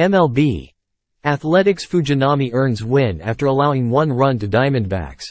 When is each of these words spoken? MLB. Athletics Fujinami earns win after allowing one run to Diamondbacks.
MLB. 0.00 0.70
Athletics 1.26 1.84
Fujinami 1.84 2.54
earns 2.54 2.82
win 2.82 3.20
after 3.20 3.44
allowing 3.44 3.90
one 3.90 4.10
run 4.10 4.38
to 4.38 4.48
Diamondbacks. 4.48 5.24